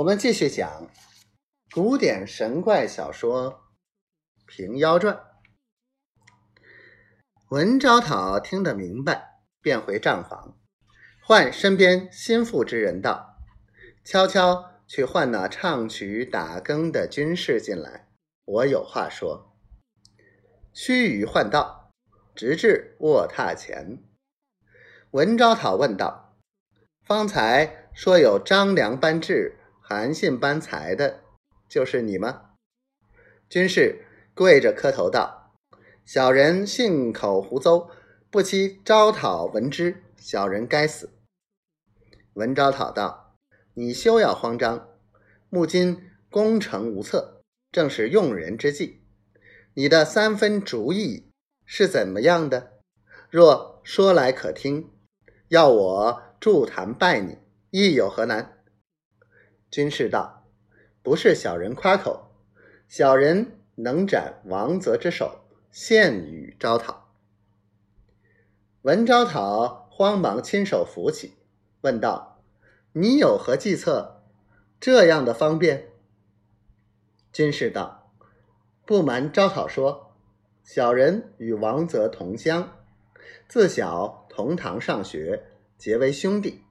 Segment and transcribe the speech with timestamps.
[0.00, 0.88] 我们继续讲
[1.74, 3.52] 古典神怪小说
[4.46, 5.14] 《平妖传》。
[7.50, 10.58] 文昭讨听得明白，便回账房，
[11.22, 13.36] 唤身边心腹之人道
[14.02, 18.08] ：“悄悄去唤那唱曲打更的军士进来，
[18.46, 19.54] 我有话说。”
[20.72, 21.90] 须臾唤道，
[22.34, 24.02] 直至卧榻前。
[25.10, 26.38] 文昭讨问道
[27.04, 29.58] ：“方才说有张良班智？”
[29.92, 31.24] 韩信搬财的，
[31.68, 32.50] 就是你吗？
[33.48, 34.04] 军士
[34.34, 35.52] 跪着磕头道
[36.06, 37.90] ：“小人信口胡诌，
[38.30, 41.10] 不期招讨闻之，小人该死。”
[42.34, 43.34] 文昭讨道
[43.74, 44.90] ：“你休要慌张，
[45.48, 49.02] 目今攻城无策，正是用人之际。
[49.74, 51.32] 你的三分主意
[51.64, 52.74] 是怎么样的？
[53.28, 54.92] 若说来可听，
[55.48, 57.38] 要我助坛拜你，
[57.70, 58.58] 亦有何难？”
[59.70, 60.44] 军士道
[61.00, 62.32] ：“不是小人夸口，
[62.88, 67.12] 小人能斩王泽之首，献与招讨。”
[68.82, 71.34] 文招讨慌忙亲手扶起，
[71.82, 72.42] 问道
[72.94, 74.24] ：“你有何计策？
[74.80, 75.90] 这样的方便？”
[77.32, 78.12] 军士道
[78.84, 80.16] ：“不瞒招讨说，
[80.64, 82.76] 小人与王泽同乡，
[83.46, 85.44] 自小同堂上学，
[85.78, 86.64] 结为兄弟。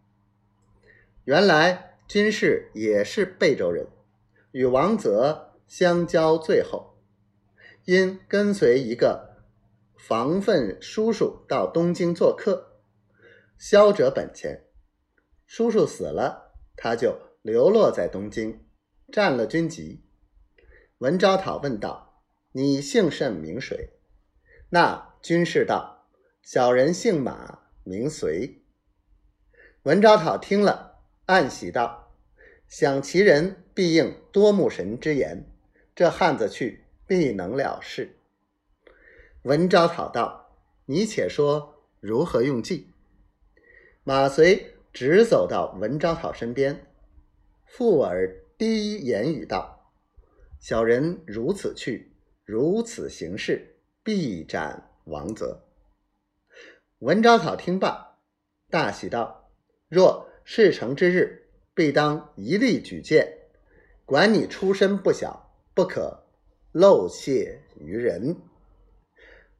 [1.23, 3.87] 原来。”军士也是贝州人，
[4.49, 6.97] 与王泽相交最后，
[7.85, 9.43] 因跟随一个
[9.95, 12.81] 防愤叔叔到东京做客，
[13.59, 14.65] 消折本钱。
[15.45, 18.65] 叔叔死了，他就流落在东京，
[19.13, 20.03] 占了军籍。
[20.97, 23.91] 文昭讨问道：“你姓甚名谁？”
[24.71, 26.07] 那军士道
[26.41, 28.63] ：“小人姓马，名随。”
[29.85, 30.88] 文昭讨听了。
[31.29, 32.11] 暗喜道
[32.67, 35.45] ：“想其人必应多目神之言，
[35.93, 38.17] 这汉子去必能了事。”
[39.45, 42.91] 文昭讨道：“你且说如何用计。”
[44.03, 46.87] 马遂直走到文昭讨身边，
[47.63, 49.93] 附耳低言语道
[50.59, 52.11] ：“小人如此去，
[52.43, 55.63] 如此行事，必斩王泽。”
[56.97, 58.17] 文昭讨听罢，
[58.71, 59.51] 大喜道
[59.89, 61.43] ：“若。”事成之日，
[61.75, 63.37] 必当一力举荐。
[64.03, 66.23] 管你出身不小，不可
[66.71, 68.35] 漏泄于人。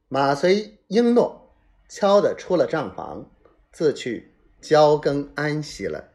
[0.08, 1.54] 马遂应诺，
[1.88, 3.30] 悄的出了账房，
[3.70, 6.10] 自去交更安息了。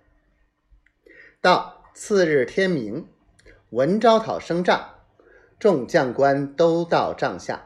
[1.40, 3.08] 到次日天明，
[3.70, 4.94] 文昭讨升帐，
[5.58, 7.66] 众将官都到帐下，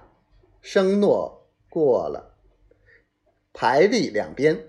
[0.61, 2.35] 升诺过了，
[3.51, 4.67] 排立两边。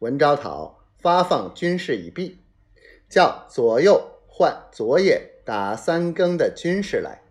[0.00, 0.83] 文昭讨。
[1.04, 2.38] 发放军事已毕，
[3.10, 7.23] 叫左右换昨夜打三更的军士来。